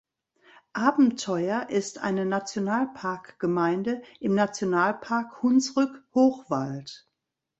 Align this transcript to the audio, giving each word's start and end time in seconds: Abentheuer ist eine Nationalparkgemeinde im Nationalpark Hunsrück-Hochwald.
Abentheuer 0.73 1.69
ist 1.69 1.99
eine 1.99 2.25
Nationalparkgemeinde 2.25 4.01
im 4.19 4.33
Nationalpark 4.33 5.43
Hunsrück-Hochwald. 5.43 7.07